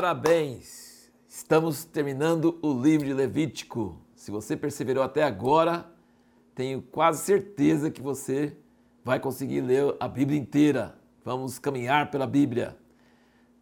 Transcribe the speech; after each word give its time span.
Parabéns! 0.00 1.10
Estamos 1.28 1.84
terminando 1.84 2.56
o 2.62 2.72
livro 2.72 3.04
de 3.04 3.12
Levítico. 3.12 4.00
Se 4.14 4.30
você 4.30 4.56
perseverou 4.56 5.02
até 5.02 5.24
agora, 5.24 5.92
tenho 6.54 6.80
quase 6.80 7.24
certeza 7.24 7.90
que 7.90 8.00
você 8.00 8.56
vai 9.04 9.18
conseguir 9.18 9.60
ler 9.60 9.96
a 9.98 10.06
Bíblia 10.06 10.38
inteira. 10.38 10.96
Vamos 11.24 11.58
caminhar 11.58 12.12
pela 12.12 12.28
Bíblia. 12.28 12.78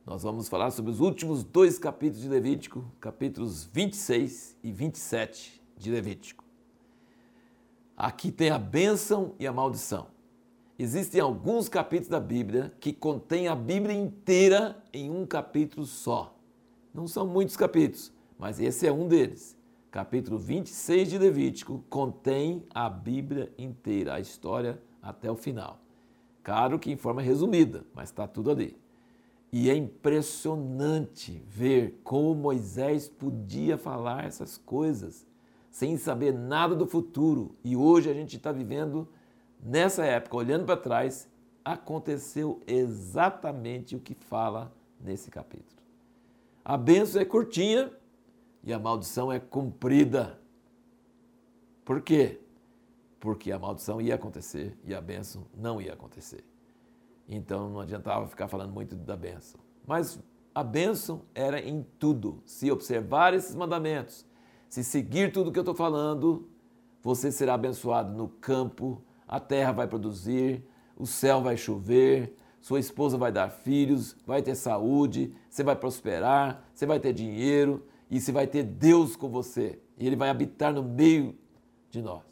Nós 0.04 0.24
vamos 0.24 0.46
falar 0.46 0.70
sobre 0.72 0.90
os 0.90 1.00
últimos 1.00 1.42
dois 1.42 1.78
capítulos 1.78 2.20
de 2.20 2.28
Levítico, 2.28 2.84
capítulos 3.00 3.64
26 3.64 4.58
e 4.62 4.70
27 4.70 5.62
de 5.78 5.90
Levítico. 5.90 6.44
Aqui 7.96 8.30
tem 8.30 8.50
a 8.50 8.58
bênção 8.58 9.34
e 9.38 9.46
a 9.46 9.52
maldição. 9.54 10.08
Existem 10.78 11.22
alguns 11.22 11.70
capítulos 11.70 12.10
da 12.10 12.20
Bíblia 12.20 12.70
que 12.78 12.92
contêm 12.92 13.48
a 13.48 13.54
Bíblia 13.54 13.94
inteira 13.94 14.76
em 14.92 15.10
um 15.10 15.24
capítulo 15.24 15.86
só. 15.86 16.36
Não 16.92 17.08
são 17.08 17.26
muitos 17.26 17.56
capítulos, 17.56 18.12
mas 18.38 18.60
esse 18.60 18.86
é 18.86 18.92
um 18.92 19.08
deles. 19.08 19.56
Capítulo 19.90 20.38
26 20.38 21.08
de 21.08 21.16
Levítico 21.16 21.82
contém 21.88 22.62
a 22.74 22.90
Bíblia 22.90 23.50
inteira, 23.56 24.16
a 24.16 24.20
história 24.20 24.78
até 25.00 25.30
o 25.30 25.36
final. 25.36 25.80
Claro 26.42 26.78
que 26.78 26.92
em 26.92 26.96
forma 26.96 27.22
resumida, 27.22 27.86
mas 27.94 28.10
está 28.10 28.28
tudo 28.28 28.50
ali. 28.50 28.76
E 29.50 29.70
é 29.70 29.74
impressionante 29.74 31.42
ver 31.48 31.98
como 32.04 32.34
Moisés 32.34 33.08
podia 33.08 33.78
falar 33.78 34.26
essas 34.26 34.58
coisas 34.58 35.26
sem 35.70 35.96
saber 35.96 36.34
nada 36.34 36.74
do 36.74 36.86
futuro. 36.86 37.54
E 37.64 37.74
hoje 37.74 38.10
a 38.10 38.14
gente 38.14 38.36
está 38.36 38.52
vivendo 38.52 39.08
nessa 39.62 40.04
época, 40.04 40.36
olhando 40.36 40.64
para 40.64 40.76
trás, 40.76 41.28
aconteceu 41.64 42.62
exatamente 42.66 43.96
o 43.96 44.00
que 44.00 44.14
fala 44.14 44.72
nesse 45.00 45.30
capítulo. 45.30 45.82
A 46.64 46.76
bênção 46.76 47.20
é 47.20 47.24
curtinha 47.24 47.92
e 48.62 48.72
a 48.72 48.78
maldição 48.78 49.32
é 49.32 49.38
cumprida. 49.38 50.40
Por 51.84 52.00
quê? 52.00 52.40
Porque 53.20 53.52
a 53.52 53.58
maldição 53.58 54.00
ia 54.00 54.14
acontecer 54.14 54.76
e 54.84 54.94
a 54.94 55.00
bênção 55.00 55.46
não 55.54 55.80
ia 55.80 55.92
acontecer. 55.92 56.44
Então 57.28 57.68
não 57.68 57.80
adiantava 57.80 58.26
ficar 58.26 58.48
falando 58.48 58.72
muito 58.72 58.94
da 58.94 59.16
bênção. 59.16 59.60
Mas 59.86 60.18
a 60.54 60.62
bênção 60.62 61.22
era 61.34 61.60
em 61.60 61.84
tudo. 61.98 62.42
Se 62.44 62.70
observar 62.70 63.34
esses 63.34 63.54
mandamentos, 63.54 64.26
se 64.68 64.82
seguir 64.82 65.32
tudo 65.32 65.52
que 65.52 65.58
eu 65.58 65.62
estou 65.62 65.74
falando, 65.74 66.48
você 67.02 67.30
será 67.30 67.54
abençoado 67.54 68.12
no 68.12 68.28
campo, 68.28 69.02
a 69.26 69.40
terra 69.40 69.72
vai 69.72 69.86
produzir, 69.86 70.64
o 70.96 71.06
céu 71.06 71.42
vai 71.42 71.56
chover, 71.56 72.36
sua 72.60 72.80
esposa 72.80 73.16
vai 73.16 73.30
dar 73.30 73.50
filhos, 73.50 74.16
vai 74.26 74.42
ter 74.42 74.54
saúde, 74.54 75.32
você 75.48 75.62
vai 75.62 75.76
prosperar, 75.76 76.68
você 76.74 76.86
vai 76.86 76.98
ter 76.98 77.12
dinheiro 77.12 77.86
e 78.10 78.20
você 78.20 78.32
vai 78.32 78.46
ter 78.46 78.62
Deus 78.62 79.14
com 79.14 79.28
você. 79.28 79.80
E 79.98 80.06
Ele 80.06 80.16
vai 80.16 80.30
habitar 80.30 80.72
no 80.72 80.82
meio 80.82 81.36
de 81.90 82.02
nós. 82.02 82.24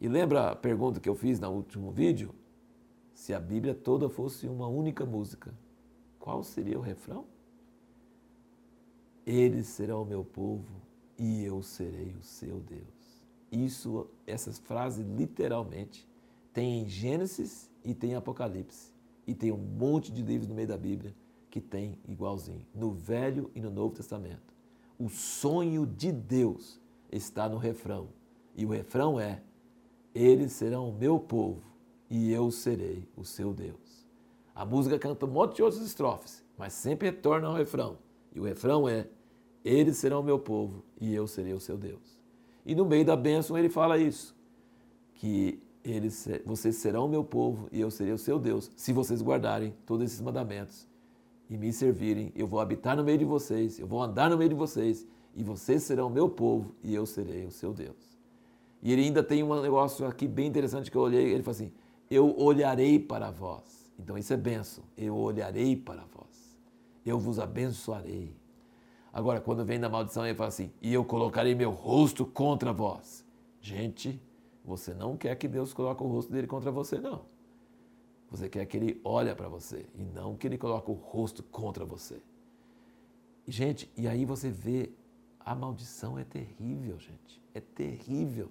E 0.00 0.08
lembra 0.08 0.50
a 0.50 0.56
pergunta 0.56 0.98
que 0.98 1.08
eu 1.08 1.14
fiz 1.14 1.38
no 1.38 1.50
último 1.50 1.90
vídeo? 1.92 2.34
Se 3.14 3.32
a 3.32 3.38
Bíblia 3.38 3.74
toda 3.74 4.08
fosse 4.08 4.48
uma 4.48 4.66
única 4.66 5.06
música, 5.06 5.54
qual 6.18 6.42
seria 6.42 6.78
o 6.78 6.82
refrão? 6.82 7.24
Eles 9.24 9.68
serão 9.68 10.02
o 10.02 10.06
meu 10.06 10.24
povo 10.24 10.82
e 11.16 11.44
eu 11.44 11.62
serei 11.62 12.16
o 12.20 12.22
seu 12.24 12.58
Deus. 12.58 13.01
Isso, 13.52 14.08
essas 14.26 14.58
frases 14.58 15.06
literalmente 15.06 16.08
tem 16.54 16.80
em 16.80 16.88
Gênesis 16.88 17.70
e 17.84 17.94
tem 17.94 18.12
em 18.12 18.14
Apocalipse. 18.14 18.90
E 19.26 19.34
tem 19.34 19.52
um 19.52 19.58
monte 19.58 20.10
de 20.10 20.22
livros 20.22 20.48
no 20.48 20.54
meio 20.54 20.66
da 20.66 20.78
Bíblia 20.78 21.14
que 21.50 21.60
tem 21.60 21.98
igualzinho, 22.08 22.66
no 22.74 22.92
Velho 22.92 23.50
e 23.54 23.60
no 23.60 23.70
Novo 23.70 23.94
Testamento. 23.94 24.54
O 24.98 25.10
sonho 25.10 25.86
de 25.86 26.10
Deus 26.10 26.80
está 27.10 27.46
no 27.46 27.58
refrão. 27.58 28.08
E 28.56 28.64
o 28.64 28.70
refrão 28.70 29.20
é: 29.20 29.42
Eles 30.14 30.52
serão 30.52 30.88
o 30.88 30.94
meu 30.94 31.20
povo 31.20 31.62
e 32.08 32.32
eu 32.32 32.50
serei 32.50 33.06
o 33.14 33.24
seu 33.24 33.52
Deus. 33.52 34.06
A 34.54 34.64
música 34.64 34.98
canta 34.98 35.26
um 35.26 35.30
monte 35.30 35.56
de 35.56 35.62
outras 35.62 35.82
estrofes, 35.82 36.42
mas 36.56 36.72
sempre 36.72 37.10
retorna 37.10 37.48
ao 37.48 37.54
refrão. 37.54 37.98
E 38.34 38.40
o 38.40 38.44
refrão 38.44 38.88
é: 38.88 39.06
eles 39.64 39.98
serão 39.98 40.20
o 40.20 40.24
meu 40.24 40.38
povo 40.38 40.82
e 41.00 41.14
eu 41.14 41.26
serei 41.26 41.52
o 41.52 41.60
seu 41.60 41.76
Deus. 41.76 42.21
E 42.64 42.74
no 42.74 42.84
meio 42.84 43.04
da 43.04 43.16
bênção 43.16 43.58
ele 43.58 43.68
fala 43.68 43.98
isso, 43.98 44.34
que 45.14 45.60
eles, 45.84 46.28
vocês 46.44 46.76
serão 46.76 47.06
o 47.06 47.08
meu 47.08 47.24
povo 47.24 47.68
e 47.72 47.80
eu 47.80 47.90
serei 47.90 48.12
o 48.12 48.18
seu 48.18 48.38
Deus, 48.38 48.70
se 48.76 48.92
vocês 48.92 49.20
guardarem 49.20 49.74
todos 49.84 50.06
esses 50.06 50.20
mandamentos 50.20 50.88
e 51.50 51.56
me 51.56 51.72
servirem. 51.72 52.32
Eu 52.34 52.46
vou 52.46 52.60
habitar 52.60 52.96
no 52.96 53.04
meio 53.04 53.18
de 53.18 53.24
vocês, 53.24 53.78
eu 53.78 53.86
vou 53.86 54.02
andar 54.02 54.30
no 54.30 54.38
meio 54.38 54.50
de 54.50 54.56
vocês 54.56 55.06
e 55.34 55.42
vocês 55.42 55.82
serão 55.82 56.06
o 56.06 56.10
meu 56.10 56.28
povo 56.28 56.74
e 56.82 56.94
eu 56.94 57.04
serei 57.04 57.44
o 57.44 57.50
seu 57.50 57.72
Deus. 57.72 58.18
E 58.82 58.92
ele 58.92 59.02
ainda 59.02 59.22
tem 59.22 59.42
um 59.42 59.60
negócio 59.60 60.06
aqui 60.06 60.26
bem 60.26 60.46
interessante 60.46 60.90
que 60.90 60.96
eu 60.96 61.02
olhei, 61.02 61.32
ele 61.32 61.42
fala 61.42 61.56
assim, 61.56 61.72
eu 62.10 62.36
olharei 62.38 62.98
para 62.98 63.30
vós. 63.30 63.90
Então 63.98 64.16
isso 64.16 64.32
é 64.32 64.36
benção, 64.36 64.84
eu 64.96 65.16
olharei 65.16 65.76
para 65.76 66.04
vós, 66.04 66.58
eu 67.04 67.18
vos 67.18 67.38
abençoarei. 67.38 68.34
Agora, 69.12 69.40
quando 69.40 69.64
vem 69.64 69.78
da 69.78 69.88
maldição, 69.88 70.24
ele 70.24 70.34
fala 70.34 70.48
assim: 70.48 70.72
e 70.80 70.92
eu 70.92 71.04
colocarei 71.04 71.54
meu 71.54 71.70
rosto 71.70 72.24
contra 72.24 72.72
vós. 72.72 73.24
Gente, 73.60 74.20
você 74.64 74.94
não 74.94 75.16
quer 75.16 75.36
que 75.36 75.46
Deus 75.46 75.74
coloque 75.74 76.02
o 76.02 76.06
rosto 76.06 76.32
dele 76.32 76.46
contra 76.46 76.70
você, 76.70 76.98
não. 76.98 77.22
Você 78.30 78.48
quer 78.48 78.64
que 78.64 78.76
ele 78.76 79.00
olhe 79.04 79.34
para 79.34 79.48
você 79.48 79.84
e 79.94 80.02
não 80.02 80.34
que 80.36 80.46
ele 80.46 80.56
coloque 80.56 80.90
o 80.90 80.94
rosto 80.94 81.42
contra 81.42 81.84
você. 81.84 82.22
Gente, 83.46 83.90
e 83.96 84.08
aí 84.08 84.24
você 84.24 84.50
vê, 84.50 84.90
a 85.38 85.54
maldição 85.54 86.18
é 86.18 86.24
terrível, 86.24 86.98
gente. 86.98 87.42
É 87.54 87.60
terrível. 87.60 88.48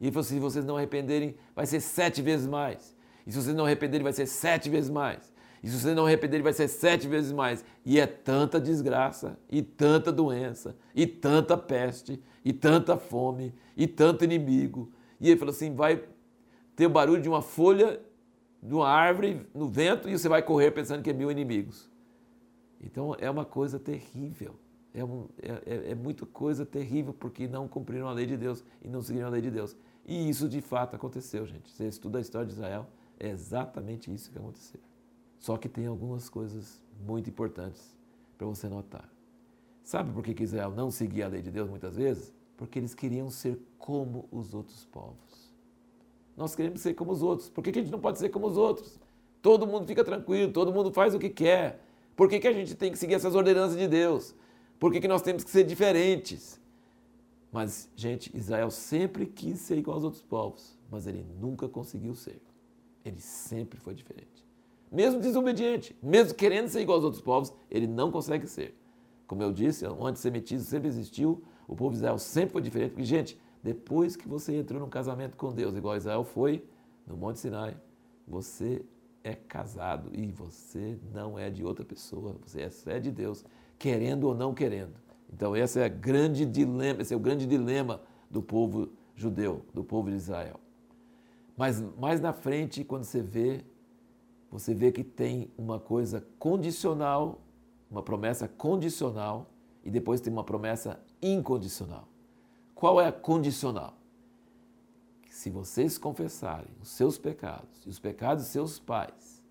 E 0.00 0.08
assim, 0.08 0.22
se 0.22 0.38
vocês 0.38 0.64
não 0.64 0.76
arrependerem, 0.76 1.34
vai 1.54 1.66
ser 1.66 1.80
sete 1.80 2.22
vezes 2.22 2.46
mais. 2.46 2.96
E 3.26 3.32
se 3.32 3.42
vocês 3.42 3.54
não 3.54 3.64
arrependerem, 3.66 4.04
vai 4.04 4.12
ser 4.12 4.26
sete 4.26 4.70
vezes 4.70 4.88
mais. 4.88 5.32
E 5.62 5.68
se 5.68 5.78
você 5.78 5.94
não 5.94 6.06
arrepender, 6.06 6.36
ele 6.36 6.42
vai 6.42 6.52
ser 6.52 6.68
sete 6.68 7.06
vezes 7.06 7.32
mais. 7.32 7.64
E 7.84 8.00
é 8.00 8.06
tanta 8.06 8.60
desgraça, 8.60 9.38
e 9.48 9.62
tanta 9.62 10.10
doença, 10.10 10.76
e 10.94 11.06
tanta 11.06 11.56
peste, 11.56 12.22
e 12.44 12.52
tanta 12.52 12.96
fome, 12.96 13.54
e 13.76 13.86
tanto 13.86 14.24
inimigo. 14.24 14.92
E 15.20 15.28
ele 15.28 15.38
falou 15.38 15.52
assim: 15.52 15.74
vai 15.74 16.02
ter 16.74 16.86
o 16.86 16.90
barulho 16.90 17.20
de 17.20 17.28
uma 17.28 17.42
folha 17.42 18.00
de 18.62 18.74
uma 18.74 18.88
árvore 18.88 19.46
no 19.54 19.68
vento 19.68 20.08
e 20.08 20.18
você 20.18 20.28
vai 20.28 20.42
correr 20.42 20.70
pensando 20.70 21.02
que 21.02 21.10
é 21.10 21.12
mil 21.12 21.30
inimigos. 21.30 21.88
Então 22.80 23.14
é 23.18 23.30
uma 23.30 23.44
coisa 23.44 23.78
terrível. 23.78 24.54
É, 24.92 25.04
um, 25.04 25.28
é, 25.40 25.50
é, 25.66 25.90
é 25.92 25.94
muita 25.94 26.26
coisa 26.26 26.66
terrível 26.66 27.14
porque 27.14 27.46
não 27.46 27.68
cumpriram 27.68 28.08
a 28.08 28.12
lei 28.12 28.26
de 28.26 28.36
Deus 28.36 28.64
e 28.82 28.88
não 28.88 29.00
seguiram 29.00 29.28
a 29.28 29.30
lei 29.30 29.40
de 29.40 29.50
Deus. 29.50 29.76
E 30.04 30.28
isso 30.28 30.48
de 30.48 30.60
fato 30.60 30.96
aconteceu, 30.96 31.46
gente. 31.46 31.70
Você 31.70 31.86
estuda 31.86 32.18
a 32.18 32.20
história 32.20 32.46
de 32.46 32.52
Israel, 32.54 32.86
é 33.18 33.28
exatamente 33.28 34.12
isso 34.12 34.30
que 34.30 34.38
aconteceu. 34.38 34.80
Só 35.40 35.56
que 35.56 35.68
tem 35.68 35.86
algumas 35.86 36.28
coisas 36.28 36.80
muito 37.04 37.30
importantes 37.30 37.96
para 38.36 38.46
você 38.46 38.68
notar. 38.68 39.10
Sabe 39.82 40.12
por 40.12 40.22
que 40.22 40.40
Israel 40.42 40.70
não 40.70 40.90
seguia 40.90 41.24
a 41.24 41.28
lei 41.28 41.40
de 41.40 41.50
Deus 41.50 41.68
muitas 41.68 41.96
vezes? 41.96 42.32
Porque 42.56 42.78
eles 42.78 42.94
queriam 42.94 43.30
ser 43.30 43.58
como 43.78 44.28
os 44.30 44.52
outros 44.54 44.84
povos. 44.84 45.50
Nós 46.36 46.54
queremos 46.54 46.82
ser 46.82 46.92
como 46.92 47.10
os 47.10 47.22
outros. 47.22 47.48
Por 47.48 47.64
que 47.64 47.70
a 47.70 47.72
gente 47.72 47.90
não 47.90 47.98
pode 47.98 48.18
ser 48.18 48.28
como 48.28 48.46
os 48.46 48.58
outros? 48.58 49.00
Todo 49.40 49.66
mundo 49.66 49.86
fica 49.86 50.04
tranquilo, 50.04 50.52
todo 50.52 50.72
mundo 50.72 50.92
faz 50.92 51.14
o 51.14 51.18
que 51.18 51.30
quer. 51.30 51.82
Por 52.14 52.28
que, 52.28 52.46
a 52.46 52.52
gente 52.52 52.74
tem 52.74 52.92
que 52.92 52.98
seguir 52.98 53.14
essas 53.14 53.34
ordenanças 53.34 53.78
de 53.78 53.88
Deus? 53.88 54.34
Por 54.78 54.92
que 54.92 55.08
nós 55.08 55.22
temos 55.22 55.42
que 55.42 55.50
ser 55.50 55.64
diferentes? 55.64 56.60
Mas, 57.50 57.88
gente, 57.96 58.30
Israel 58.36 58.70
sempre 58.70 59.24
quis 59.24 59.58
ser 59.58 59.78
igual 59.78 59.96
aos 59.96 60.04
outros 60.04 60.22
povos, 60.22 60.78
mas 60.90 61.06
ele 61.06 61.24
nunca 61.40 61.66
conseguiu 61.66 62.14
ser. 62.14 62.40
Ele 63.02 63.20
sempre 63.20 63.80
foi 63.80 63.94
diferente. 63.94 64.39
Mesmo 64.90 65.20
desobediente, 65.20 65.96
mesmo 66.02 66.34
querendo 66.34 66.68
ser 66.68 66.80
igual 66.80 66.96
aos 66.96 67.04
outros 67.04 67.22
povos, 67.22 67.52
ele 67.70 67.86
não 67.86 68.10
consegue 68.10 68.46
ser. 68.46 68.74
Como 69.26 69.42
eu 69.42 69.52
disse, 69.52 69.86
o 69.86 70.04
antissemitismo 70.04 70.66
sempre 70.66 70.88
existiu, 70.88 71.44
o 71.68 71.76
povo 71.76 71.90
de 71.90 71.98
Israel 71.98 72.18
sempre 72.18 72.52
foi 72.54 72.62
diferente, 72.62 72.90
porque, 72.90 73.04
gente, 73.04 73.40
depois 73.62 74.16
que 74.16 74.26
você 74.26 74.56
entrou 74.56 74.80
num 74.80 74.88
casamento 74.88 75.36
com 75.36 75.52
Deus, 75.52 75.76
igual 75.76 75.96
Israel 75.96 76.24
foi 76.24 76.64
no 77.06 77.16
Monte 77.16 77.38
Sinai, 77.38 77.76
você 78.26 78.84
é 79.22 79.34
casado 79.34 80.10
e 80.12 80.26
você 80.26 80.98
não 81.12 81.38
é 81.38 81.50
de 81.50 81.64
outra 81.64 81.84
pessoa, 81.84 82.36
você 82.44 82.68
é 82.86 82.98
de 82.98 83.10
Deus, 83.10 83.44
querendo 83.78 84.24
ou 84.24 84.34
não 84.34 84.52
querendo. 84.54 84.94
Então 85.32 85.56
esse 85.56 85.78
é, 85.78 85.88
grande 85.88 86.44
dilema, 86.44 87.02
esse 87.02 87.14
é 87.14 87.16
o 87.16 87.20
grande 87.20 87.46
dilema 87.46 88.00
do 88.30 88.42
povo 88.42 88.90
judeu, 89.14 89.64
do 89.72 89.84
povo 89.84 90.10
de 90.10 90.16
Israel. 90.16 90.58
Mas 91.56 91.80
mais 91.98 92.20
na 92.20 92.32
frente, 92.32 92.82
quando 92.82 93.04
você 93.04 93.20
vê 93.20 93.64
você 94.50 94.74
vê 94.74 94.90
que 94.90 95.04
tem 95.04 95.50
uma 95.56 95.78
coisa 95.78 96.26
condicional, 96.38 97.40
uma 97.90 98.02
promessa 98.02 98.48
condicional 98.48 99.50
e 99.84 99.90
depois 99.90 100.20
tem 100.20 100.32
uma 100.32 100.44
promessa 100.44 101.00
incondicional. 101.22 102.08
Qual 102.74 103.00
é 103.00 103.06
a 103.06 103.12
condicional? 103.12 104.00
se 105.40 105.48
vocês 105.48 105.96
confessarem 105.96 106.70
os 106.82 106.90
seus 106.90 107.16
pecados 107.16 107.86
e 107.86 107.88
os 107.88 107.98
pecados 107.98 108.44
de 108.44 108.50
seus 108.50 108.78
pais, 108.78 109.42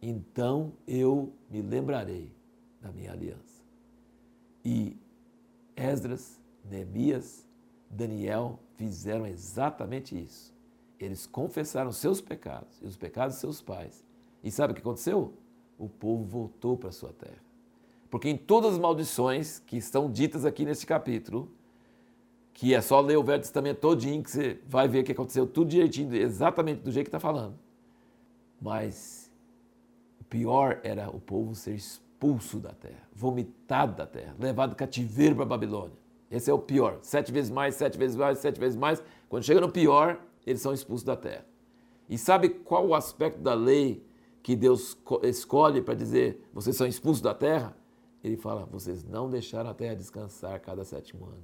então 0.00 0.72
eu 0.86 1.32
me 1.50 1.60
lembrarei 1.60 2.34
da 2.80 2.90
minha 2.90 3.12
aliança. 3.12 3.62
E 4.64 4.96
Esdras, 5.76 6.40
Neemias, 6.64 7.46
Daniel 7.90 8.58
fizeram 8.74 9.26
exatamente 9.26 10.18
isso. 10.18 10.54
Eles 10.98 11.26
confessaram 11.26 11.92
seus 11.92 12.20
pecados 12.20 12.80
e 12.82 12.86
os 12.86 12.96
pecados 12.96 13.36
de 13.36 13.40
seus 13.40 13.60
pais. 13.60 14.04
E 14.46 14.50
sabe 14.52 14.70
o 14.70 14.76
que 14.76 14.80
aconteceu? 14.80 15.32
O 15.76 15.88
povo 15.88 16.22
voltou 16.22 16.76
para 16.76 16.92
sua 16.92 17.12
terra. 17.12 17.42
Porque 18.08 18.28
em 18.28 18.36
todas 18.36 18.74
as 18.74 18.78
maldições 18.78 19.58
que 19.58 19.76
estão 19.76 20.08
ditas 20.08 20.44
aqui 20.44 20.64
neste 20.64 20.86
capítulo, 20.86 21.50
que 22.54 22.72
é 22.72 22.80
só 22.80 23.00
ler 23.00 23.16
o 23.16 23.24
Velho 23.24 23.42
Testamento 23.42 23.80
todinho 23.80 24.22
que 24.22 24.30
você 24.30 24.60
vai 24.68 24.86
ver 24.86 25.02
que 25.02 25.10
aconteceu 25.10 25.48
tudo 25.48 25.70
direitinho, 25.70 26.14
exatamente 26.14 26.82
do 26.82 26.92
jeito 26.92 27.06
que 27.06 27.08
está 27.08 27.18
falando. 27.18 27.58
Mas 28.62 29.32
o 30.20 30.24
pior 30.24 30.78
era 30.84 31.10
o 31.10 31.18
povo 31.18 31.52
ser 31.56 31.74
expulso 31.74 32.60
da 32.60 32.70
terra, 32.70 33.02
vomitado 33.12 33.96
da 33.96 34.06
terra, 34.06 34.36
levado 34.38 34.76
cativeiro 34.76 35.34
para 35.34 35.42
a 35.44 35.48
Babilônia. 35.48 35.98
Esse 36.30 36.48
é 36.48 36.54
o 36.54 36.58
pior. 36.60 37.00
Sete 37.02 37.32
vezes 37.32 37.50
mais, 37.50 37.74
sete 37.74 37.98
vezes 37.98 38.16
mais, 38.16 38.38
sete 38.38 38.60
vezes 38.60 38.78
mais. 38.78 39.02
Quando 39.28 39.42
chega 39.42 39.60
no 39.60 39.72
pior, 39.72 40.20
eles 40.46 40.62
são 40.62 40.72
expulsos 40.72 41.02
da 41.04 41.16
terra. 41.16 41.44
E 42.08 42.16
sabe 42.16 42.48
qual 42.48 42.86
o 42.86 42.94
aspecto 42.94 43.40
da 43.40 43.52
lei 43.52 44.05
que 44.46 44.54
Deus 44.54 44.96
escolhe 45.24 45.82
para 45.82 45.94
dizer 45.94 46.48
vocês 46.54 46.76
são 46.76 46.86
expulsos 46.86 47.20
da 47.20 47.34
terra? 47.34 47.76
Ele 48.22 48.36
fala: 48.36 48.64
vocês 48.64 49.02
não 49.02 49.28
deixaram 49.28 49.70
a 49.70 49.74
terra 49.74 49.96
descansar 49.96 50.60
cada 50.60 50.84
sétimo 50.84 51.24
ano. 51.26 51.42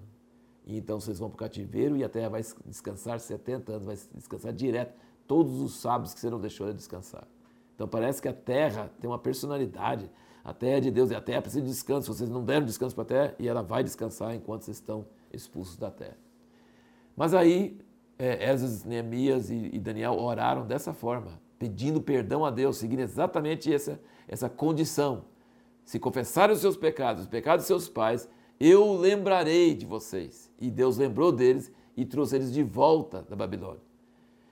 E 0.65 0.79
então 0.79 1.01
vocês 1.01 1.19
vão 1.19 1.29
para 1.29 1.35
o 1.35 1.39
cativeiro 1.39 1.97
e 1.97 2.05
a 2.05 2.09
terra 2.09 2.29
vai 2.29 2.45
descansar 2.65 3.19
70 3.19 3.73
anos, 3.73 3.87
vai 3.87 3.99
descansar 4.15 4.53
direto 4.53 4.95
todos 5.27 5.61
os 5.61 5.81
sábados 5.81 6.15
que 6.15 6.21
você 6.21 6.31
não 6.31 6.39
deixou 6.39 6.65
ela 6.65 6.77
descansar. 6.77 7.27
Então 7.75 7.89
parece 7.89 8.23
que 8.23 8.29
a 8.29 8.33
terra 8.33 8.89
tem 9.01 9.11
uma 9.11 9.19
personalidade. 9.19 10.09
A 10.45 10.55
terra 10.55 10.77
é 10.77 10.81
de 10.81 10.93
Deus 10.93 11.11
e 11.11 11.17
a 11.17 11.21
terra 11.21 11.43
precisa 11.43 11.61
de 11.61 11.69
descanso. 11.69 12.15
Vocês 12.15 12.31
não 12.31 12.45
deram 12.45 12.65
descanso 12.65 12.95
para 12.95 13.03
a 13.03 13.07
terra 13.07 13.35
e 13.37 13.49
ela 13.49 13.65
vai 13.65 13.83
descansar 13.83 14.33
enquanto 14.33 14.63
vocês 14.63 14.77
estão 14.77 15.07
expulsos 15.33 15.77
da 15.77 15.91
terra. 15.91 16.17
Mas 17.17 17.35
aí, 17.35 17.81
é, 18.17 18.49
Esdras, 18.49 18.85
Neemias 18.85 19.51
e, 19.51 19.71
e 19.73 19.81
Daniel 19.81 20.17
oraram 20.17 20.65
dessa 20.65 20.93
forma, 20.93 21.43
pedindo 21.63 22.03
perdão 22.03 22.45
a 22.45 22.51
Deus, 22.51 22.79
seguindo 22.79 22.99
exatamente 22.99 23.73
essa, 23.73 24.01
essa 24.27 24.49
condição. 24.49 25.27
Se 25.85 25.97
confessarem 25.97 26.53
os 26.53 26.61
seus 26.61 26.77
pecados, 26.77 27.23
os 27.23 27.29
pecados 27.29 27.63
de 27.63 27.69
seus 27.69 27.89
pais, 27.89 28.29
eu 28.59 28.95
lembrarei 28.95 29.73
de 29.73 29.87
vocês. 29.87 30.51
E 30.61 30.73
Deus 30.73 30.97
lembrou 30.97 31.31
deles 31.31 31.71
e 31.97 32.05
trouxe 32.05 32.35
eles 32.35 32.53
de 32.53 32.65
volta 32.65 33.23
da 33.31 33.37
Babilônia. 33.37 33.81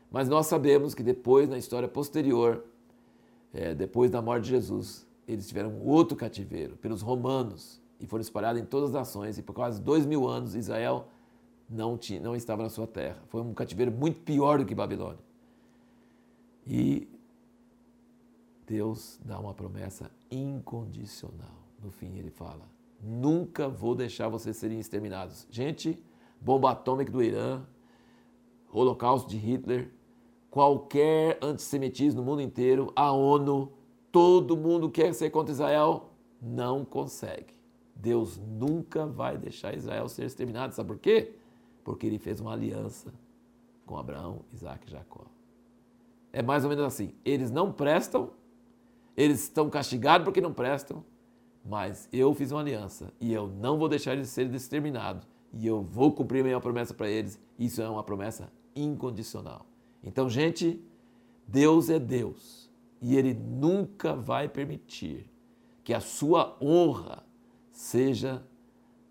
Mas 0.09 0.29
nós 0.29 0.47
sabemos 0.47 0.95
que 0.95 1.03
depois, 1.03 1.49
na 1.49 1.59
história 1.59 1.89
posterior, 1.89 2.65
é, 3.53 3.75
depois 3.75 4.09
da 4.09 4.23
morte 4.23 4.45
de 4.45 4.51
Jesus, 4.51 5.05
eles 5.27 5.49
tiveram 5.49 5.81
outro 5.81 6.17
cativeiro 6.17 6.77
pelos 6.77 7.03
romanos 7.03 7.83
e 7.99 8.07
foram 8.07 8.23
espalhados 8.23 8.63
em 8.63 8.65
todas 8.65 8.91
as 8.91 8.95
nações. 8.95 9.37
E 9.37 9.43
por 9.43 9.53
quase 9.53 9.83
dois 9.83 10.07
mil 10.07 10.29
anos, 10.29 10.55
Israel 10.55 11.09
não, 11.69 11.99
tinha, 11.99 12.21
não 12.21 12.37
estava 12.37 12.63
na 12.63 12.69
sua 12.69 12.87
terra. 12.87 13.19
Foi 13.27 13.41
um 13.41 13.53
cativeiro 13.53 13.91
muito 13.91 14.21
pior 14.21 14.61
do 14.61 14.65
que 14.65 14.77
Babilônia. 14.77 15.29
E 16.67 17.09
Deus 18.67 19.19
dá 19.25 19.39
uma 19.39 19.53
promessa 19.53 20.11
incondicional. 20.31 21.67
No 21.83 21.91
fim, 21.91 22.17
ele 22.17 22.31
fala: 22.31 22.69
Nunca 23.03 23.69
vou 23.69 23.95
deixar 23.95 24.29
vocês 24.29 24.57
serem 24.57 24.79
exterminados. 24.79 25.47
Gente, 25.51 26.03
bomba 26.41 26.71
atômica 26.71 27.11
do 27.11 27.23
Irã, 27.23 27.63
holocausto 28.73 29.29
de 29.29 29.37
Hitler, 29.37 29.91
qualquer 30.51 31.39
antissemitismo 31.43 32.21
no 32.21 32.27
mundo 32.27 32.43
inteiro, 32.43 32.93
a 32.95 33.11
ONU, 33.13 33.73
todo 34.13 34.57
mundo 34.57 34.91
quer 34.91 35.15
ser 35.15 35.31
contra 35.31 35.53
Israel, 35.53 36.11
não 36.41 36.85
consegue. 36.85 37.55
Deus 37.95 38.39
nunca 38.39 39.07
vai 39.07 39.37
deixar 39.37 39.75
Israel 39.75 40.09
ser 40.09 40.25
exterminado. 40.25 40.75
Sabe 40.75 40.89
por 40.89 40.99
quê? 40.99 41.35
Porque 41.85 42.07
ele 42.07 42.19
fez 42.19 42.41
uma 42.41 42.53
aliança 42.53 43.13
com 43.85 43.97
Abraão, 43.97 44.45
Isaac 44.53 44.87
e 44.87 44.91
Jacó. 44.91 45.27
É 46.33 46.43
mais 46.43 46.65
ou 46.65 46.71
menos 46.71 46.85
assim: 46.85 47.13
eles 47.25 47.51
não 47.51 47.73
prestam, 47.73 48.31
eles 49.17 49.43
estão 49.43 49.69
castigados 49.69 50.25
porque 50.25 50.41
não 50.41 50.53
prestam, 50.53 51.05
mas 51.65 52.09
eu 52.13 52.35
fiz 52.35 52.51
uma 52.53 52.61
aliança 52.61 53.13
e 53.21 53.33
eu 53.33 53.47
não 53.47 53.79
vou 53.79 53.89
deixar 53.89 54.13
eles 54.13 54.29
serem 54.29 54.55
exterminados 54.55 55.27
e 55.53 55.67
eu 55.67 55.83
vou 55.83 56.13
cumprir 56.13 56.43
minha 56.43 56.61
promessa 56.61 56.95
para 56.95 57.09
eles. 57.09 57.39
Isso 57.59 57.83
é 57.83 57.89
uma 57.89 58.03
promessa 58.03 58.53
incondicional. 58.75 59.67
Então, 60.03 60.29
gente, 60.29 60.83
Deus 61.47 61.91
é 61.91 61.99
Deus 61.99 62.71
e 63.01 63.17
Ele 63.17 63.35
nunca 63.35 64.15
vai 64.15 64.49
permitir 64.49 65.29
que 65.83 65.93
a 65.93 66.01
sua 66.01 66.57
honra 66.63 67.25
seja 67.73 68.43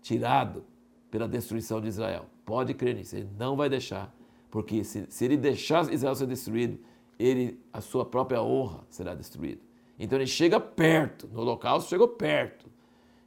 tirado 0.00 0.64
pela 1.10 1.28
destruição 1.28 1.80
de 1.80 1.88
Israel. 1.88 2.26
Pode 2.44 2.72
crer 2.74 2.94
nisso, 2.94 3.16
Ele 3.16 3.28
não 3.38 3.56
vai 3.56 3.68
deixar, 3.68 4.14
porque 4.50 4.82
se, 4.82 5.06
se 5.08 5.24
Ele 5.24 5.36
deixar 5.36 5.92
Israel 5.92 6.14
ser 6.14 6.26
destruído, 6.26 6.78
ele, 7.20 7.60
a 7.70 7.82
sua 7.82 8.04
própria 8.04 8.42
honra 8.42 8.80
será 8.88 9.14
destruída. 9.14 9.60
Então 9.98 10.16
ele 10.18 10.26
chega 10.26 10.58
perto, 10.58 11.28
no 11.28 11.40
holocausto 11.40 11.90
chegou 11.90 12.08
perto. 12.08 12.66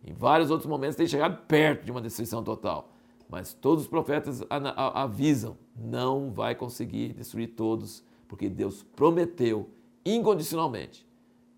Em 0.03 0.11
vários 0.11 0.49
outros 0.49 0.67
momentos 0.67 0.95
tem 0.95 1.07
chegado 1.07 1.45
perto 1.45 1.85
de 1.85 1.91
uma 1.91 2.01
destruição 2.01 2.43
total. 2.43 2.89
Mas 3.29 3.53
todos 3.53 3.83
os 3.83 3.89
profetas 3.89 4.43
avisam: 4.49 5.55
não 5.75 6.31
vai 6.31 6.55
conseguir 6.55 7.13
destruir 7.13 7.49
todos, 7.55 8.03
porque 8.27 8.49
Deus 8.49 8.81
prometeu 8.95 9.69
incondicionalmente 10.03 11.07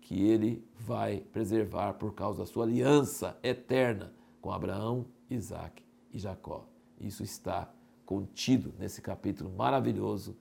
que 0.02 0.22
ele 0.22 0.62
vai 0.78 1.20
preservar 1.32 1.94
por 1.94 2.14
causa 2.14 2.40
da 2.40 2.46
sua 2.46 2.64
aliança 2.64 3.36
eterna 3.42 4.12
com 4.40 4.52
Abraão, 4.52 5.06
Isaac 5.30 5.82
e 6.12 6.18
Jacó. 6.18 6.66
Isso 7.00 7.22
está 7.22 7.68
contido 8.04 8.72
nesse 8.78 9.02
capítulo 9.02 9.50
maravilhoso 9.50 10.36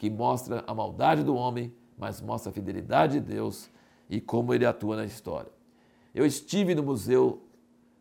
que 0.00 0.08
mostra 0.08 0.64
a 0.66 0.74
maldade 0.74 1.22
do 1.22 1.34
homem, 1.34 1.70
mas 1.94 2.22
mostra 2.22 2.48
a 2.48 2.54
fidelidade 2.54 3.20
de 3.20 3.34
Deus 3.34 3.70
e 4.08 4.18
como 4.18 4.54
ele 4.54 4.64
atua 4.64 4.96
na 4.96 5.04
história. 5.04 5.52
Eu 6.14 6.24
estive 6.24 6.74
no 6.74 6.82
Museu 6.82 7.46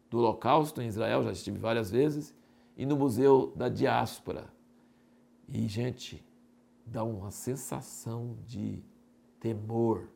do 0.09 0.19
Holocausto 0.19 0.81
em 0.81 0.87
Israel, 0.87 1.25
já 1.25 1.33
estive 1.33 1.57
várias 1.59 1.91
vezes, 1.91 2.33
e 2.77 2.85
no 2.85 2.95
Museu 2.95 3.51
da 3.53 3.67
Diáspora. 3.67 4.47
E, 5.49 5.67
gente, 5.67 6.25
dá 6.85 7.03
uma 7.03 7.31
sensação 7.31 8.37
de 8.47 8.81
temor, 9.37 10.07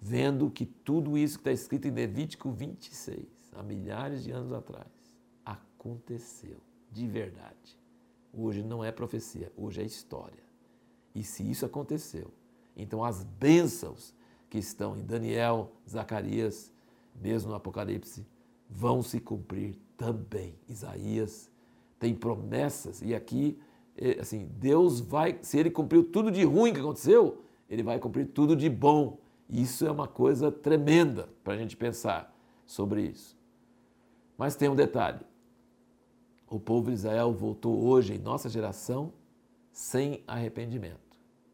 vendo 0.00 0.48
que 0.52 0.64
tudo 0.64 1.18
isso 1.18 1.36
que 1.36 1.40
está 1.40 1.52
escrito 1.52 1.88
em 1.88 1.90
Levítico 1.90 2.48
26, 2.52 3.26
há 3.56 3.62
milhares 3.64 4.22
de 4.22 4.30
anos 4.30 4.52
atrás, 4.52 4.86
aconteceu 5.44 6.58
de 6.92 7.08
verdade. 7.08 7.76
Hoje 8.32 8.62
não 8.62 8.84
é 8.84 8.92
profecia, 8.92 9.52
hoje 9.56 9.82
é 9.82 9.84
história. 9.84 10.41
E 11.14 11.22
se 11.22 11.48
isso 11.48 11.66
aconteceu, 11.66 12.32
então 12.76 13.04
as 13.04 13.22
bênçãos 13.22 14.14
que 14.48 14.58
estão 14.58 14.96
em 14.96 15.02
Daniel, 15.02 15.72
Zacarias, 15.88 16.72
mesmo 17.20 17.50
no 17.50 17.56
Apocalipse, 17.56 18.26
vão 18.68 19.02
se 19.02 19.20
cumprir 19.20 19.76
também. 19.96 20.54
Isaías 20.68 21.50
tem 21.98 22.14
promessas 22.14 23.00
e 23.02 23.14
aqui, 23.14 23.58
é, 23.96 24.20
assim, 24.20 24.48
Deus 24.58 25.00
vai, 25.00 25.38
se 25.42 25.58
ele 25.58 25.70
cumpriu 25.70 26.02
tudo 26.04 26.30
de 26.30 26.42
ruim 26.44 26.72
que 26.72 26.80
aconteceu, 26.80 27.42
ele 27.68 27.82
vai 27.82 27.98
cumprir 27.98 28.26
tudo 28.26 28.56
de 28.56 28.68
bom. 28.68 29.18
Isso 29.48 29.86
é 29.86 29.90
uma 29.90 30.08
coisa 30.08 30.50
tremenda 30.50 31.28
para 31.44 31.54
a 31.54 31.56
gente 31.56 31.76
pensar 31.76 32.34
sobre 32.66 33.02
isso. 33.02 33.36
Mas 34.36 34.56
tem 34.56 34.68
um 34.68 34.74
detalhe: 34.74 35.20
o 36.50 36.58
povo 36.58 36.88
de 36.88 36.94
Israel 36.94 37.32
voltou 37.32 37.82
hoje, 37.84 38.14
em 38.14 38.18
nossa 38.18 38.48
geração, 38.48 39.12
sem 39.72 40.22
arrependimento. 40.26 41.00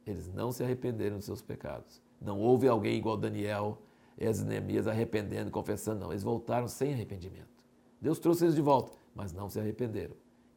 Eles 0.06 0.32
não 0.32 0.50
se 0.50 0.62
arrependeram 0.62 1.16
dos 1.16 1.26
seus 1.26 1.40
pecados. 1.40 2.02
Não 2.20 2.40
houve 2.40 2.66
alguém 2.66 2.96
igual 2.96 3.16
Daniel 3.16 3.80
e 4.18 4.26
as 4.26 4.42
Neemias 4.42 4.88
arrependendo, 4.88 5.50
confessando, 5.50 6.00
não. 6.00 6.10
Eles 6.10 6.24
voltaram 6.24 6.66
sem 6.66 6.92
arrependimento. 6.92 7.64
Deus 8.00 8.18
trouxe 8.18 8.44
eles 8.44 8.54
de 8.54 8.62
volta, 8.62 8.98
mas 9.14 9.32
não 9.32 9.48
se 9.48 9.60
arrependeram. 9.60 10.14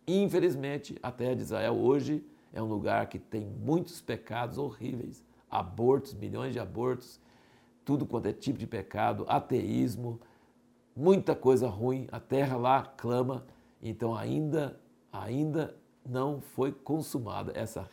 Infelizmente, 0.08 0.98
a 1.02 1.12
terra 1.12 1.36
de 1.36 1.44
Israel 1.44 1.76
hoje 1.76 2.26
é 2.52 2.62
um 2.62 2.66
lugar 2.66 3.08
que 3.08 3.20
tem 3.20 3.46
muitos 3.46 4.02
pecados 4.02 4.58
horríveis, 4.58 5.24
abortos, 5.50 6.14
milhões 6.14 6.54
de 6.54 6.60
abortos, 6.60 7.20
tudo 7.86 8.06
quanto 8.06 8.28
é 8.28 8.34
tipo 8.34 8.58
de 8.58 8.68
pecado, 8.68 9.26
ateísmo, 9.28 10.20
muita 10.96 11.36
coisa 11.36 11.68
ruim. 11.68 12.08
A 12.12 12.20
terra 12.20 12.58
lá 12.58 12.84
clama, 12.84 13.46
então 13.82 14.16
ainda 14.16 14.80
ainda 15.12 15.76
não 16.06 16.42
foi 16.42 16.72
consumada 16.72 17.52
essa 17.56 17.90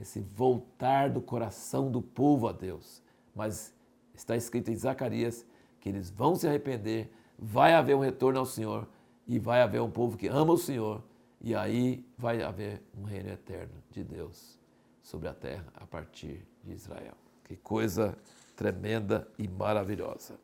esse 0.00 0.20
voltar 0.20 1.10
do 1.10 1.20
coração 1.20 1.90
do 1.90 2.00
povo 2.00 2.48
a 2.48 2.52
Deus. 2.52 3.02
Mas 3.34 3.74
está 4.14 4.34
escrito 4.36 4.70
em 4.70 4.76
Zacarias 4.76 5.46
que 5.80 5.88
eles 5.88 6.10
vão 6.10 6.34
se 6.34 6.48
arrepender, 6.48 7.12
vai 7.38 7.74
haver 7.74 7.94
um 7.94 8.00
retorno 8.00 8.38
ao 8.38 8.46
Senhor 8.46 8.88
e 9.28 9.38
vai 9.38 9.62
haver 9.62 9.80
um 9.80 9.90
povo 9.90 10.16
que 10.16 10.28
ama 10.28 10.54
o 10.54 10.58
Senhor 10.58 11.02
e 11.40 11.54
aí 11.54 12.04
vai 12.16 12.42
haver 12.42 12.82
um 12.96 13.04
reino 13.04 13.28
eterno 13.30 13.74
de 13.90 14.02
Deus 14.02 14.58
sobre 15.02 15.28
a 15.28 15.34
terra 15.34 15.66
a 15.74 15.86
partir 15.86 16.46
de 16.64 16.72
Israel. 16.72 17.14
Que 17.44 17.56
coisa 17.56 18.16
tremenda 18.56 19.28
e 19.38 19.46
maravilhosa. 19.46 20.38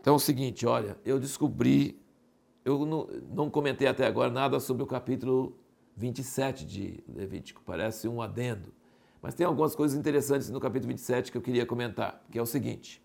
Então 0.00 0.14
é 0.14 0.16
o 0.16 0.20
seguinte, 0.20 0.66
olha, 0.66 0.96
eu 1.04 1.20
descobri 1.20 2.00
eu 2.64 2.84
não, 2.84 3.08
não 3.30 3.50
comentei 3.50 3.88
até 3.88 4.06
agora 4.06 4.30
nada 4.30 4.60
sobre 4.60 4.82
o 4.82 4.86
capítulo 4.86 5.56
27 5.98 6.64
de 6.64 7.02
Levítico, 7.08 7.60
parece 7.66 8.06
um 8.06 8.22
adendo. 8.22 8.72
Mas 9.20 9.34
tem 9.34 9.44
algumas 9.44 9.74
coisas 9.74 9.98
interessantes 9.98 10.48
no 10.48 10.60
capítulo 10.60 10.88
27 10.88 11.32
que 11.32 11.36
eu 11.36 11.42
queria 11.42 11.66
comentar, 11.66 12.22
que 12.30 12.38
é 12.38 12.42
o 12.42 12.46
seguinte: 12.46 13.02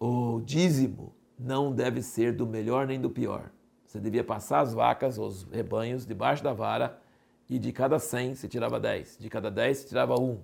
o 0.00 0.40
dízimo 0.44 1.14
não 1.38 1.72
deve 1.72 2.00
ser 2.00 2.34
do 2.34 2.46
melhor 2.46 2.86
nem 2.86 2.98
do 2.98 3.10
pior. 3.10 3.50
Você 3.86 4.00
devia 4.00 4.24
passar 4.24 4.60
as 4.60 4.72
vacas, 4.72 5.18
os 5.18 5.44
rebanhos, 5.44 6.06
debaixo 6.06 6.42
da 6.42 6.52
vara, 6.52 7.00
e 7.48 7.58
de 7.58 7.70
cada 7.70 7.98
100 7.98 8.34
você 8.34 8.48
tirava 8.48 8.80
10, 8.80 9.18
de 9.18 9.28
cada 9.28 9.50
10 9.50 9.78
você 9.78 9.88
tirava 9.88 10.18
1. 10.18 10.40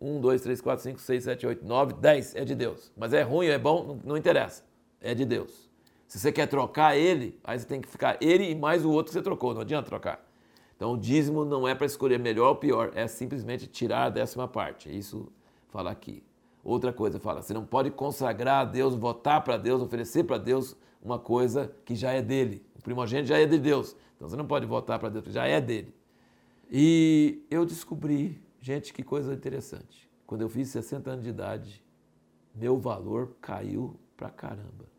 1, 0.00 0.20
2, 0.20 0.40
3, 0.40 0.60
4, 0.62 0.82
5, 0.82 1.00
6, 1.00 1.24
7, 1.24 1.46
8, 1.46 1.66
9, 1.66 1.92
10 1.94 2.34
é 2.34 2.44
de 2.44 2.54
Deus. 2.54 2.90
Mas 2.96 3.12
é 3.12 3.20
ruim, 3.20 3.48
é 3.48 3.58
bom, 3.58 4.00
não, 4.02 4.16
interessa. 4.16 4.64
É 4.98 5.14
de 5.14 5.26
Deus. 5.26 5.69
Se 6.10 6.18
você 6.18 6.32
quer 6.32 6.48
trocar 6.48 6.96
ele, 6.96 7.38
aí 7.44 7.56
você 7.56 7.64
tem 7.64 7.80
que 7.80 7.86
ficar 7.86 8.18
ele 8.20 8.50
e 8.50 8.52
mais 8.52 8.84
o 8.84 8.90
outro 8.90 9.12
que 9.12 9.12
você 9.12 9.22
trocou, 9.22 9.54
não 9.54 9.60
adianta 9.60 9.88
trocar. 9.88 10.28
Então 10.74 10.94
o 10.94 10.98
dízimo 10.98 11.44
não 11.44 11.68
é 11.68 11.72
para 11.72 11.86
escolher 11.86 12.18
melhor 12.18 12.48
ou 12.48 12.56
pior, 12.56 12.90
é 12.96 13.06
simplesmente 13.06 13.68
tirar 13.68 14.06
a 14.06 14.10
décima 14.10 14.48
parte. 14.48 14.90
Isso 14.90 15.30
fala 15.68 15.92
aqui. 15.92 16.20
Outra 16.64 16.92
coisa 16.92 17.20
fala, 17.20 17.42
você 17.42 17.54
não 17.54 17.64
pode 17.64 17.92
consagrar 17.92 18.62
a 18.62 18.64
Deus, 18.64 18.96
votar 18.96 19.44
para 19.44 19.56
Deus, 19.56 19.80
oferecer 19.80 20.24
para 20.24 20.36
Deus 20.36 20.76
uma 21.00 21.16
coisa 21.16 21.72
que 21.84 21.94
já 21.94 22.10
é 22.10 22.20
dele. 22.20 22.66
O 22.74 22.82
primogênito 22.82 23.28
já 23.28 23.38
é 23.38 23.46
de 23.46 23.56
Deus. 23.60 23.94
Então 24.16 24.28
você 24.28 24.36
não 24.36 24.48
pode 24.48 24.66
votar 24.66 24.98
para 24.98 25.10
Deus, 25.10 25.26
já 25.26 25.46
é 25.46 25.60
dele. 25.60 25.94
E 26.68 27.46
eu 27.48 27.64
descobri, 27.64 28.42
gente, 28.60 28.92
que 28.92 29.04
coisa 29.04 29.32
interessante. 29.32 30.10
Quando 30.26 30.40
eu 30.42 30.48
fiz 30.48 30.70
60 30.70 31.08
anos 31.08 31.22
de 31.22 31.30
idade, 31.30 31.84
meu 32.52 32.76
valor 32.78 33.36
caiu 33.40 33.94
pra 34.16 34.28
caramba. 34.28 34.90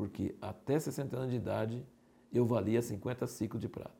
Porque 0.00 0.34
até 0.40 0.80
60 0.80 1.14
anos 1.14 1.30
de 1.30 1.36
idade 1.36 1.86
eu 2.32 2.46
valia 2.46 2.80
50 2.80 3.26
ciclos 3.26 3.60
de 3.60 3.68
prata. 3.68 3.92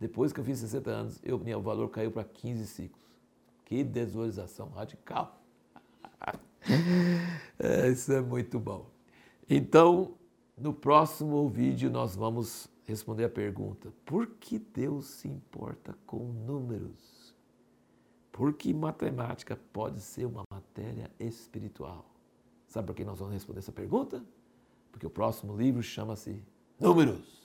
Depois 0.00 0.32
que 0.32 0.40
eu 0.40 0.44
fiz 0.44 0.58
60 0.58 0.90
anos, 0.90 1.20
eu, 1.22 1.38
meu 1.38 1.60
valor 1.60 1.90
caiu 1.90 2.10
para 2.10 2.24
15 2.24 2.66
ciclos. 2.66 3.04
Que 3.66 3.84
desvalorização 3.84 4.70
radical. 4.70 5.38
é, 7.58 7.90
isso 7.90 8.10
é 8.10 8.22
muito 8.22 8.58
bom. 8.58 8.86
Então, 9.50 10.14
no 10.56 10.72
próximo 10.72 11.46
vídeo 11.46 11.90
nós 11.90 12.16
vamos 12.16 12.66
responder 12.86 13.24
a 13.24 13.28
pergunta: 13.28 13.92
por 14.06 14.26
que 14.26 14.58
Deus 14.58 15.04
se 15.08 15.28
importa 15.28 15.94
com 16.06 16.20
números? 16.24 17.34
Porque 18.32 18.72
matemática 18.72 19.60
pode 19.74 20.00
ser 20.00 20.24
uma 20.24 20.44
matéria 20.50 21.10
espiritual. 21.20 22.06
Sabe 22.66 22.86
por 22.86 22.96
que 22.96 23.04
nós 23.04 23.18
vamos 23.18 23.34
responder 23.34 23.58
essa 23.58 23.72
pergunta? 23.72 24.24
Porque 24.92 25.06
o 25.06 25.10
próximo 25.10 25.56
livro 25.56 25.82
chama-se 25.82 26.40
Números. 26.78 27.41